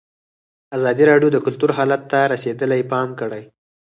ازادي 0.77 1.03
راډیو 1.11 1.29
د 1.33 1.37
کلتور 1.45 1.71
حالت 1.77 2.01
ته 2.11 2.19
رسېدلي 2.33 2.81
پام 2.91 3.09
کړی. 3.19 3.43